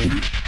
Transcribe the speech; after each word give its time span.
Mm-hmm. 0.00 0.39